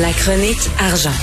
[0.00, 1.16] La chronique argent.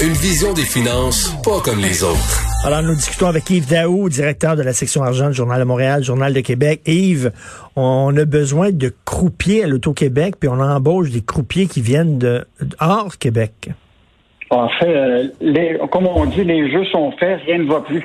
[0.00, 2.64] Une vision des finances pas comme les autres.
[2.64, 6.04] Alors, nous discutons avec Yves Daou, directeur de la section argent du Journal de Montréal,
[6.04, 6.82] Journal de Québec.
[6.86, 7.32] Yves,
[7.74, 12.44] on a besoin de croupiers à l'Auto-Québec, puis on embauche des croupiers qui viennent de
[12.80, 13.70] hors Québec.
[14.50, 18.04] En fait, euh, les, comme on dit, les jeux sont faits, rien ne va plus.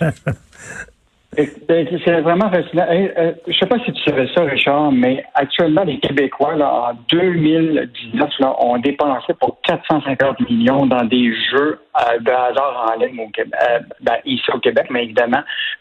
[1.34, 2.84] Ben, c'est vraiment fascinant.
[2.90, 6.94] Euh, je sais pas si tu savais ça, Richard, mais actuellement, les Québécois, là, en
[7.10, 13.18] 2019, là, ont dépensé pour 450 millions dans des jeux euh, de hasard en ligne
[13.18, 15.40] au Québec, euh, ben, ici au Québec, mais évidemment,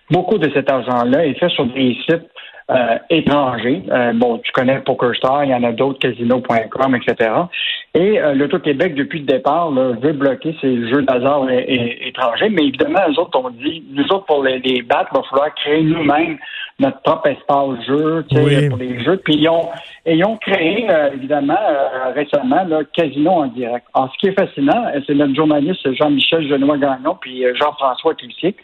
[0.09, 2.29] beaucoup de cet argent-là est fait sur des sites
[3.09, 3.83] étrangers.
[4.13, 7.29] Bon, tu connais PokerStar, il y en a d'autres, casino.com, etc.
[7.93, 12.49] Et euh, l'Auto-Québec, depuis le départ, veut bloquer ces jeux d'hasard étrangers.
[12.49, 15.55] Mais évidemment, eux autres ont dit, nous autres, pour les, les battre, il va falloir
[15.55, 16.37] créer nous-mêmes
[16.79, 19.17] notre propre espace jeu pour les jeux.
[19.17, 19.69] Puis ils ont,
[20.05, 21.59] ils ont créé, évidemment,
[22.15, 23.85] récemment, le Casino en direct.
[23.93, 28.55] Alors, ce qui est fascinant, c'est notre journaliste Jean-Michel Genois Gagnon puis Jean-François Cloutier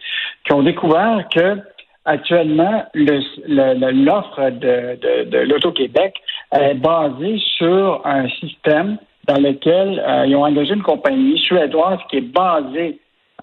[0.46, 1.58] qui ont découvert que
[2.06, 6.16] actuellement, l'offre de, de, l'Auto-Québec
[6.54, 12.18] est basée sur un système dans lequel euh, ils ont engagé une compagnie suédoise qui
[12.18, 13.00] est basée,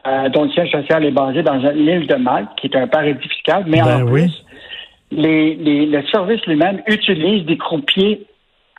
[0.06, 3.28] euh, dont le siège social est basé dans l'île de Malte, qui est un paradis
[3.28, 4.44] fiscal, mais en ben plus,
[5.10, 8.26] les, les, le service lui-même utilise des croupiers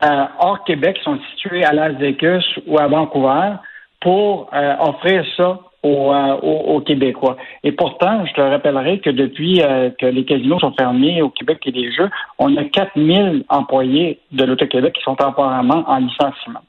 [0.04, 3.54] euh, hors Québec qui sont situés à Las Vegas ou à Vancouver
[4.02, 7.38] pour offrir ça euh, aux, Québécois.
[7.64, 11.60] Et pourtant, je te rappellerai que depuis euh, que les casinos sont fermés au Québec
[11.66, 16.62] et les Jeux, on a 4000 employés de l'Auto-Québec qui sont temporairement en licenciement.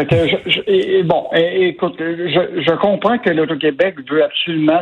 [0.00, 4.80] Fait que je, bon, écoute, je, comprends que l'Auto-Québec veut absolument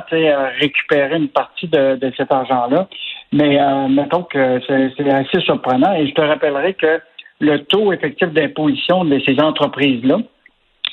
[0.61, 2.87] récupérer une partie de, cet argent-là,
[3.33, 5.93] mais euh, mettons que c'est assez surprenant.
[5.95, 7.01] Et je te rappellerai que
[7.41, 10.19] le taux effectif d'imposition de ces entreprises-là,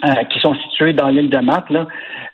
[0.04, 1.88] euh, qui sont situés dans l'île de Malte, là,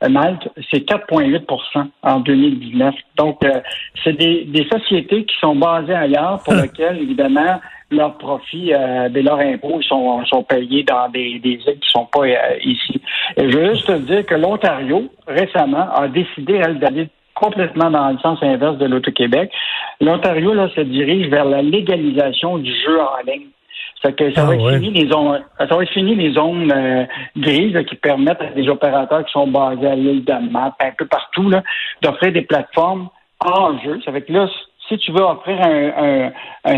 [0.03, 2.95] euh, Malte, c'est 4,8% en 2019.
[3.17, 3.59] Donc, euh,
[4.03, 7.59] c'est des, des, sociétés qui sont basées ailleurs pour lesquelles, évidemment,
[7.91, 12.05] leurs profits, euh, ben, leurs impôts sont, sont payés dans des, des îles qui sont
[12.05, 12.27] pas
[12.63, 13.01] ici.
[13.37, 18.09] Et je veux juste te dire que l'Ontario, récemment, a décidé, elle, d'aller complètement dans
[18.09, 19.51] le sens inverse de l'Auto-Québec.
[19.99, 23.47] L'Ontario, là, se dirige vers la légalisation du jeu en ligne.
[24.01, 27.05] Ça, que ça, va être fini les zones, ça va être fini les zones euh,
[27.37, 31.05] grises qui permettent à des opérateurs qui sont basés à l'île de Map, un peu
[31.05, 31.51] partout,
[32.01, 33.09] d'offrir des plateformes
[33.45, 33.99] en jeu.
[34.03, 34.47] Ça fait que là,
[34.91, 36.31] si tu veux offrir un,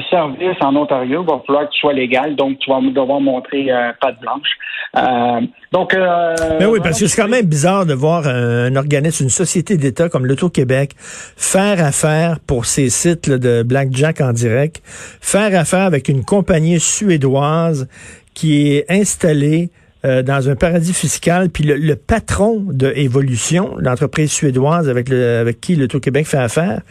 [0.10, 3.72] service en Ontario, il va falloir que tu sois légal, donc tu vas devoir montrer
[3.72, 4.48] euh, patte blanche.
[4.96, 5.42] Euh,
[5.72, 9.30] donc, euh, Mais oui, parce que c'est quand même bizarre de voir un, organisme, une
[9.30, 15.86] société d'État comme l'Auto-Québec faire affaire pour ces sites de blackjack en direct, faire affaire
[15.86, 17.88] avec une compagnie suédoise
[18.36, 19.70] qui est installée
[20.06, 25.62] euh, dans un paradis fiscal, puis le, patron de Évolution, l'entreprise suédoise avec, le, avec
[25.62, 26.82] qui le Québec fait affaire,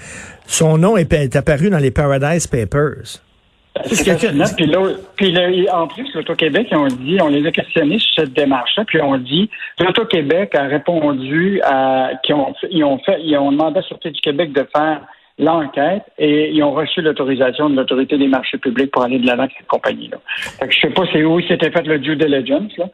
[0.46, 3.20] son nom est, apparu dans les Paradise Papers.
[3.84, 4.04] C'est
[4.56, 4.80] Puis, là,
[5.16, 9.16] puis en plus, l'Auto-Québec, on dit, on les a questionnés sur cette démarche-là, puis on
[9.18, 13.86] dit, l'Auto-Québec a répondu à, qu'ils ont, ils ont fait, ils ont demandé à la
[13.86, 15.02] Sûreté du Québec de faire
[15.38, 19.44] l'enquête et ils ont reçu l'autorisation de l'autorité des marchés publics pour aller de l'avant
[19.44, 20.18] avec cette compagnie-là.
[20.60, 22.86] Fait que je sais pas c'est où s'était fait le due diligence, là,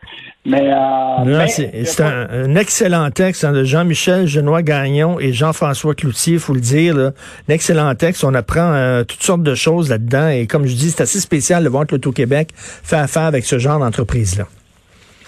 [0.44, 0.72] mais...
[0.72, 6.54] Euh, c'est un, excellent texte hein, de Jean-Michel Genois Gagnon et Jean-François Cloutier, il faut
[6.54, 6.96] le dire.
[6.96, 7.10] Là.
[7.48, 10.90] Un excellent texte, on apprend euh, toutes sortes de choses là-dedans et comme je dis,
[10.90, 14.44] c'est assez spécial de voir que l'Auto-Québec fait affaire avec ce genre d'entreprise-là.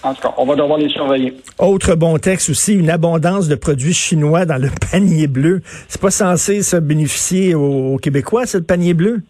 [0.03, 1.33] En tout cas, on va devoir les surveiller.
[1.59, 5.61] Autre bon texte aussi, une abondance de produits chinois dans le panier bleu.
[5.87, 9.21] C'est pas censé se bénéficier aux, Québécois, ce panier bleu?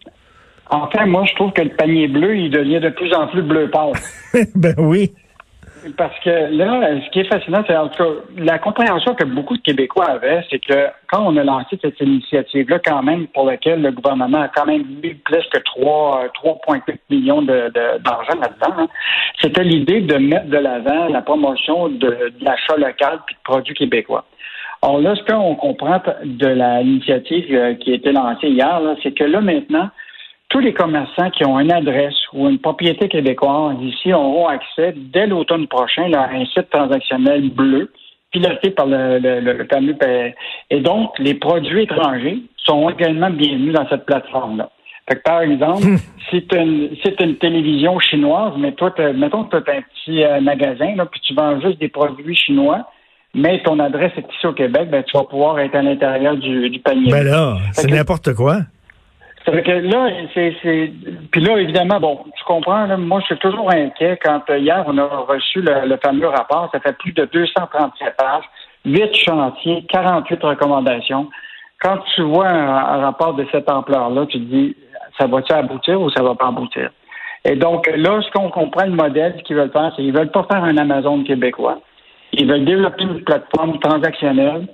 [0.70, 3.70] Enfin, moi, je trouve que le panier bleu, il devient de plus en plus bleu
[3.70, 3.92] pâle.
[4.54, 5.12] ben oui.
[5.96, 9.56] Parce que là, ce qui est fascinant, c'est en tout cas la compréhension que beaucoup
[9.56, 13.82] de Québécois avaient, c'est que quand on a lancé cette initiative-là, quand même, pour laquelle
[13.82, 18.88] le gouvernement a quand même mis presque 3,8 millions de, d'argent là-dedans, hein,
[19.40, 24.24] c'était l'idée de mettre de l'avant la promotion de, l'achat local puis de produits québécois.
[24.82, 29.24] Alors là, ce qu'on comprend de l'initiative euh, qui a été lancée hier, c'est que
[29.24, 29.90] là, maintenant,
[30.52, 35.26] tous les commerçants qui ont une adresse ou une propriété québécoise ici auront accès dès
[35.26, 37.90] l'automne prochain à un site transactionnel bleu
[38.30, 39.96] piloté par le, le, fameux
[40.70, 44.68] Et donc, les produits étrangers sont également bienvenus dans cette plateforme-là.
[45.24, 45.98] par exemple, hmm.
[46.30, 46.90] si tu une,
[47.20, 51.20] une télévision chinoise, mais toi, mettons que tu as un petit euh, magasin, là, puis
[51.20, 52.86] tu vends juste des produits chinois,
[53.34, 56.68] mais ton adresse est ici au Québec, ben, tu vas pouvoir être à l'intérieur du,
[56.68, 57.10] du panier.
[57.10, 58.60] Ben là, c'est n'importe quoi.
[59.44, 60.92] Ça fait que là, c'est,
[61.32, 64.84] puis là, évidemment, bon, tu comprends, là, moi, je suis toujours inquiet quand euh, hier,
[64.86, 66.68] on a reçu le, le, fameux rapport.
[66.72, 68.44] Ça fait plus de 237 pages,
[68.84, 71.28] 8 chantiers, 48 recommandations.
[71.80, 74.76] Quand tu vois un, rapport de cette ampleur-là, tu te dis,
[75.18, 76.90] ça va-tu aboutir ou ça va pas aboutir?
[77.44, 80.30] Et donc, là, ce qu'on comprend, le modèle, ce qu'ils veulent faire, c'est qu'ils veulent
[80.30, 81.80] pas faire un Amazon québécois.
[82.32, 84.68] Ils veulent développer une plateforme transactionnelle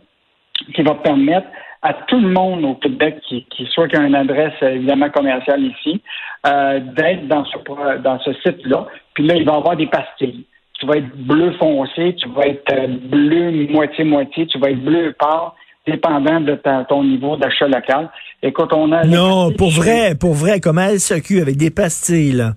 [0.74, 1.46] qui va permettre
[1.82, 5.62] à tout le monde au Québec qui, qui soit qui a une adresse évidemment commerciale
[5.62, 6.00] ici,
[6.46, 8.86] euh, d'être dans ce dans ce site-là.
[9.14, 10.44] Puis là, il va y avoir des pastilles.
[10.74, 15.14] Tu vas être bleu foncé, tu vas être euh, bleu moitié-moitié, tu vas être bleu
[15.18, 15.50] pâle,
[15.86, 16.58] dépendant de
[16.88, 18.10] ton niveau d'achat local.
[18.42, 19.04] Écoute, on a...
[19.04, 22.52] Non, pour vrai, pour vrai, comme LSQ, avec des pastilles, là.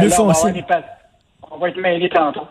[0.00, 0.64] bleu foncé.
[1.50, 2.46] On va être mêlés tantôt.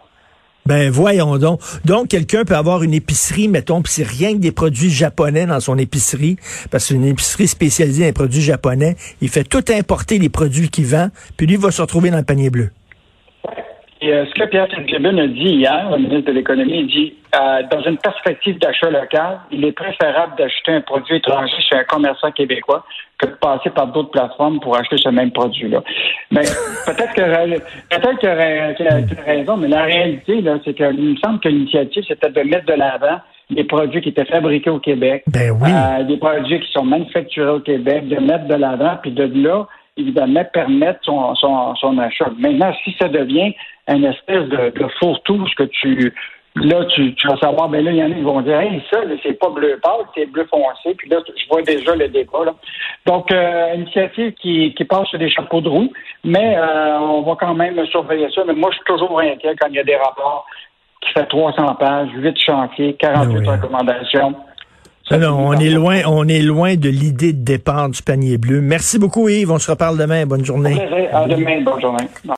[0.67, 1.61] Ben voyons donc.
[1.85, 5.59] Donc quelqu'un peut avoir une épicerie, mettons, puis c'est rien que des produits japonais dans
[5.59, 6.37] son épicerie,
[6.71, 8.95] parce que c'est une épicerie spécialisée dans les produits japonais.
[9.21, 12.23] Il fait tout importer les produits qu'il vend, puis lui va se retrouver dans le
[12.23, 12.71] panier bleu.
[14.05, 17.13] Et euh, ce que Pierre Fitzgibbon a dit hier, le ministre de l'Économie, il dit
[17.33, 21.83] euh, dans une perspective d'achat local, il est préférable d'acheter un produit étranger chez un
[21.85, 22.85] commerçant québécois
[23.17, 25.81] que de passer par d'autres plateformes pour acheter ce même produit-là.
[26.29, 26.41] Mais
[26.85, 27.59] peut-être que
[27.95, 32.29] peut-être qu'il a, raison, mais la réalité, là, c'est qu'il me semble que l'initiative, c'était
[32.29, 33.19] de mettre de l'avant
[33.49, 35.69] des produits qui étaient fabriqués au Québec, ben oui.
[35.71, 39.67] Euh, des produits qui sont manufacturés au Québec, de mettre de l'avant, puis de là,
[39.97, 42.29] évidemment, permettre son, son, son achat.
[42.37, 43.53] Maintenant, si ça devient
[43.87, 46.13] une espèce de, de fourre-tout, ce que tu
[46.55, 48.81] là, tu, tu, vas savoir, ben là, il y en a qui vont dire Hey,
[48.91, 52.45] ça, c'est pas bleu pâle, c'est bleu foncé, puis là, je vois déjà le débat.
[52.45, 52.53] Là.
[53.05, 55.91] Donc, euh, initiative qui, qui passe sur des chapeaux de roue,
[56.23, 58.43] mais euh, on va quand même surveiller ça.
[58.47, 60.45] Mais moi, je suis toujours inquiet quand il y a des rapports
[61.01, 64.35] qui fait 300 pages, 8 chantiers, 48 ben recommandations.
[65.11, 68.61] Non, on est loin, on est loin de l'idée de départ du panier bleu.
[68.61, 69.51] Merci beaucoup, Yves.
[69.51, 70.25] On se reparle demain.
[70.25, 70.81] Bonne journée.
[71.11, 71.61] À demain.
[71.61, 72.05] Bonne journée.